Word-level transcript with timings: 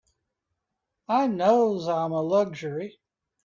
I 1.09 1.27
knows 1.27 1.87
I'm 1.87 2.11
a 2.11 2.23
luxury. 2.23 2.97